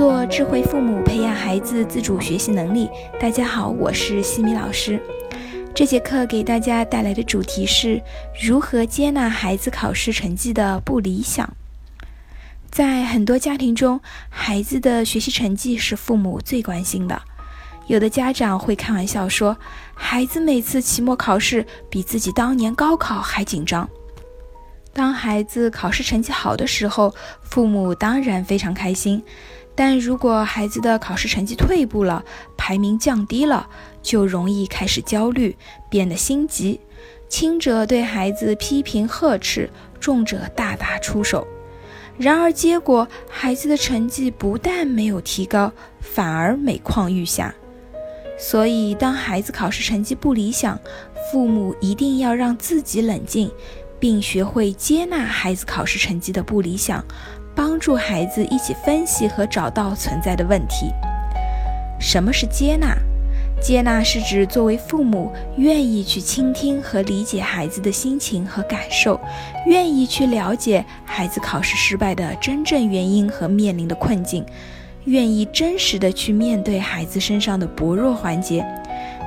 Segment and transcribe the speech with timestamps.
[0.00, 2.88] 做智慧父母，培养孩子自主学习能力。
[3.20, 4.98] 大家好，我是西米老师。
[5.74, 8.00] 这节课给大家带来的主题是
[8.42, 11.54] 如何接纳孩子考试成绩的不理想。
[12.70, 14.00] 在很多家庭中，
[14.30, 17.20] 孩子的学习成绩是父母最关心的。
[17.86, 19.54] 有的家长会开玩笑说，
[19.92, 23.86] 孩子每次期末考试比自己当年高考还紧张。
[24.92, 29.20] 当孩子考试成绩好的时候，父母当然非常开心；
[29.82, 32.22] 但如果孩子的考试成绩退步了，
[32.54, 33.66] 排名降低了，
[34.02, 35.56] 就容易开始焦虑，
[35.88, 36.78] 变得心急，
[37.30, 41.46] 轻者对孩子批评呵斥，重者大打出手。
[42.18, 47.54] 然而，结果孩子的成绩不但没有提高，反而每况愈下。
[48.38, 50.78] 所以，当孩子考试成绩不理想，
[51.32, 53.50] 父母一定要让自己冷静。
[53.98, 57.04] 并学会接纳孩子考试成绩的不理想，
[57.60, 60.90] 帮助孩子一起分析和找到存在的问题。
[62.00, 62.96] 什么是接纳？
[63.60, 69.20] 接纳是指作为父母，愿意去倾听和理解孩子的心情和感受，
[69.66, 74.42] 愿意去了解孩子考试失败的真正原因和面临的困境，
[75.04, 78.64] 愿意真实的去面对孩子身上的薄弱环节。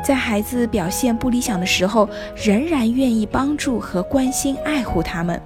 [0.04, 5.40] 在孩子表现不理想的时候，仍然愿意帮助和关心、爱护他们。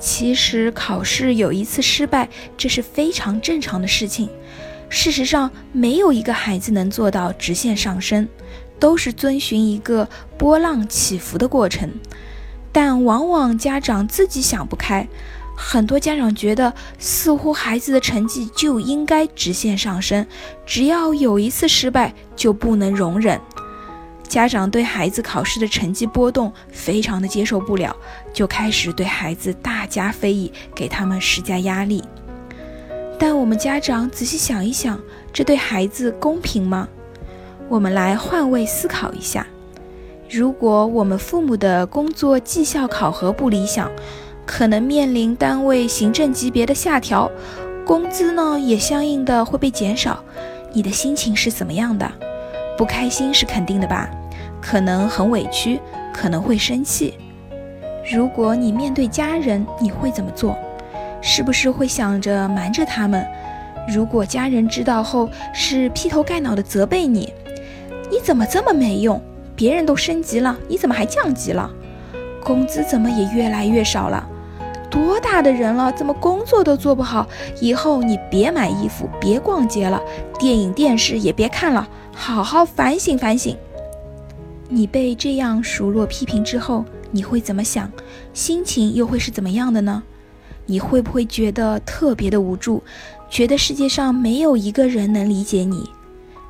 [0.00, 4.28] 其实考试有一次失败，这是非常正常的事情。
[4.88, 8.26] 事实上，没有一个孩子能做到直线上升，
[8.80, 11.88] 都是遵循一个波浪起伏的过程。
[12.72, 15.06] 但往往家长自己想不开，
[15.56, 20.26] 很多家长觉得，似乎孩子的成绩就应该直线上升，
[20.64, 23.40] 只要有一次失败，就不能容忍。
[24.30, 27.94] 家长对孩子考试的成绩波动非常的接受不了，
[28.32, 32.00] 就开始对孩子大加非议，给他们施加压力。
[33.18, 35.00] 但我们家长仔细想一想，
[35.32, 36.86] 这对孩子公平吗？
[37.68, 39.44] 我们来换位思考一下：
[40.30, 43.90] 如果我们父母的工作绩效考核不理想，
[44.46, 47.28] 可能面临单位行政级别的下调，
[47.84, 50.22] 工资呢也相应的会被减少，
[50.72, 52.08] 你的心情是怎么样的？
[52.78, 54.08] 不开心是肯定的吧？
[54.60, 55.80] 可能很委屈，
[56.12, 57.14] 可能会生气。
[58.12, 60.56] 如果你面对家人，你会怎么做？
[61.22, 63.26] 是不是会想着瞒着他们？
[63.88, 67.32] 如果家人知道后是劈头盖脑的责备你，
[68.10, 69.20] 你怎么这么没用？
[69.54, 71.70] 别人都升级了，你怎么还降级了？
[72.42, 74.26] 工资怎么也越来越少了？
[74.90, 77.26] 多大的人了，怎么工作都做不好？
[77.60, 80.00] 以后你别买衣服，别逛街了，
[80.38, 83.56] 电影电视也别看了，好好反省反省。
[84.72, 87.90] 你被这样数落批评之后，你会怎么想？
[88.32, 90.02] 心情又会是怎么样的呢？
[90.66, 92.80] 你会不会觉得特别的无助，
[93.28, 95.90] 觉得世界上没有一个人能理解你？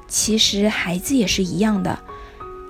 [0.06, 1.98] 其实孩子也是一样的。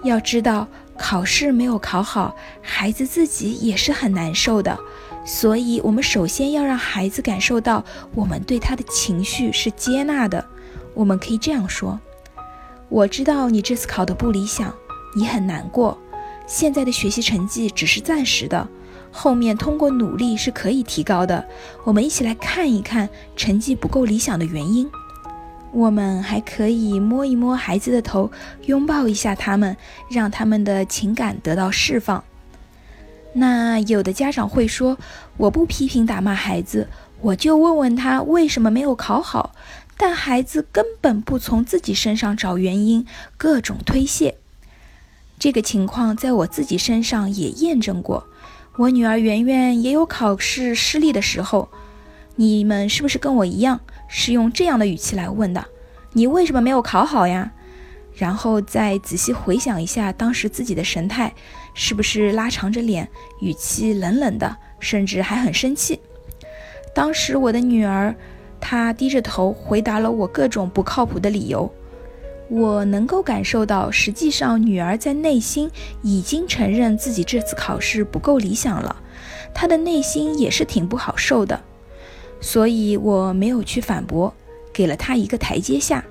[0.05, 4.78] 要知道，考试没有考好，孩子自己也是很难受的。
[5.27, 7.84] 所以，我们首先要让孩子感受到，
[8.15, 10.43] 我们对他的情绪是接纳的。
[10.94, 11.99] 我们可以这样说
[12.88, 14.72] ：“我知道你这次考得不理想。”
[15.15, 15.98] 你很难过，
[16.47, 18.69] 现在的学习成绩只是暂时的，
[19.10, 21.44] 后面通过努力是可以提高的。
[21.84, 24.88] 我们一起来看一看成绩不够理想的原因。
[25.72, 28.31] 我们还可以摸一摸孩子的头，
[28.66, 29.76] 拥抱一下他们，
[30.10, 32.25] 让他们的情感得到释放。
[33.32, 34.99] 那有的家长会说
[35.38, 36.88] ：“我不批评打骂孩子，
[37.20, 39.54] 我就问问他为什么没有考好。”
[39.97, 43.06] 但孩子根本不从自己身上找原因，
[43.37, 44.38] 各种推卸。
[45.41, 48.27] 这个情况在我自己身上也验证过，
[48.77, 51.67] 我女儿圆圆也有考试失利的时候。
[52.37, 55.67] 你们是不是跟我一样，是用这样的语气来问的？
[56.12, 57.50] 你为什么没有考好呀？
[58.15, 61.33] 然后再仔细回想一下当时自己的神态，
[61.73, 63.09] 是不是拉长着脸，
[63.41, 65.99] 语气冷冷的，甚至还很生气？
[66.94, 68.14] 当时我的女儿，
[68.61, 71.73] 她低着头回答了我各种不靠谱的理由。
[72.50, 75.70] 我能够感受到，实际上女儿在内心
[76.02, 78.97] 已经承认自己这次考试不够理想了，
[79.55, 81.61] 她的内心也是挺不好受的，
[82.41, 84.35] 所以我没有去反驳，
[84.73, 86.05] 给了她一个台阶下，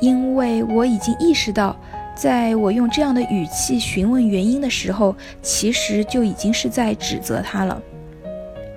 [0.00, 1.76] 因为我已经意识到，
[2.16, 7.82] 在我用这样的语气询问原因的时候，其实就已经是在指责她了。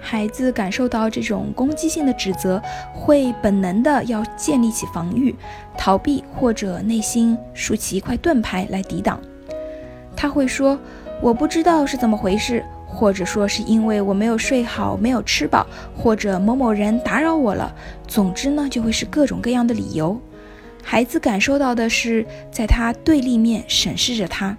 [0.01, 2.62] 孩子感受到这种攻击性的指责，
[2.92, 5.33] 会本能的要建立起防御、
[5.77, 9.21] 逃避，或者内心竖起一块盾牌来抵挡。
[10.18, 10.77] 他会说
[11.21, 15.65] ：“我不知道是怎么回事，或者说是因为我没有睡好、没有吃饱，
[15.95, 17.74] 或者某某人打扰我了。
[18.07, 20.19] 总之呢，就会是各种各样的理由。
[20.83, 24.57] 孩子感受到的是，在他对立面审视着他。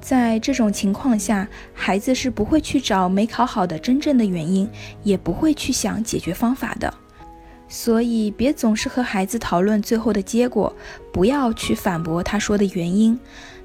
[0.00, 4.68] 在这种情况下，孩子是不会去找没考好的真正的原因，
[5.02, 6.92] 也不会去想解决方法的。
[7.68, 10.74] 所以，别总是和孩子讨论最后的结果，
[11.12, 13.18] 不要去反驳他说的原因。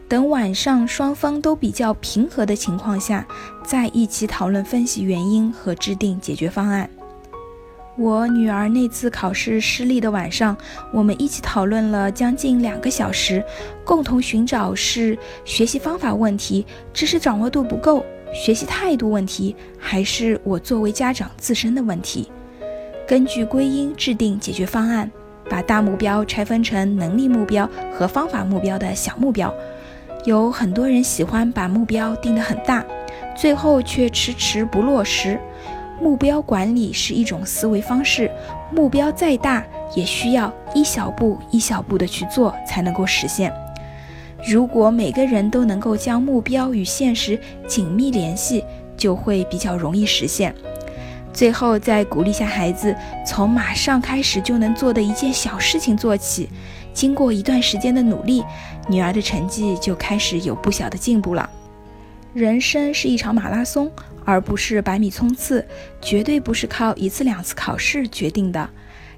[0.08, 3.26] 等晚上双方都比较平和的情况下，
[3.64, 6.88] 再一起讨论分析原因和制定解决方案。
[7.98, 10.56] 我女儿那次考试失利的晚上，
[10.92, 13.42] 我们一起讨论了将近两个小时，
[13.86, 22.30] 共同寻找是学习方法问题、知识掌握度不够、学习态度问题，还是我作为家长自身的问题。
[23.08, 25.10] 根据归因制定解决方案，
[25.50, 29.54] 把大目标拆分成能力目标和方法目标的小目标。
[30.26, 32.84] 有很多人喜欢把目标定得很大，
[33.38, 35.40] 最后却迟迟不落实。
[36.02, 38.30] 目标管理是一种思维方式，
[38.72, 39.64] 目标再大，
[39.96, 43.52] 也需要一小步一小步的去做，才能够实现。
[44.46, 48.64] 如果每个人都能够将目标与现实紧密联系，
[48.96, 50.54] 就会比较容易实现。
[51.34, 52.96] 最后再鼓励下孩子，
[53.26, 56.50] 从马上开始就能做的一件小事情做起，
[56.94, 58.44] 经过一段时间的努力，
[58.88, 61.50] 女儿的成绩就开始有不小的进步了。
[62.36, 63.92] 人生是一场马拉松。
[64.28, 65.64] 而不是百米冲刺，
[66.02, 68.68] 绝对不是靠一次两次考试决定的。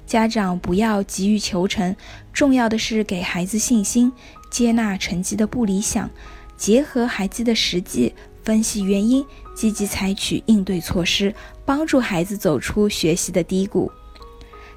[0.06, 1.96] 家长不要急于求成，
[2.34, 4.12] 重要的是给孩子信心，
[4.52, 6.10] 接纳成绩的不理想，
[6.58, 9.26] 结合孩子的实际分析原因，
[9.56, 11.34] 积极采取应对措施，
[11.66, 13.90] 帮助孩子走出学习的低谷。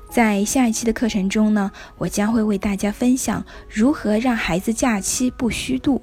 [0.09, 6.01] 在下一期的课程中呢，我将会为大家分享如何让孩子假期不虚度。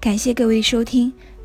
[0.00, 1.12] 感谢各位收听。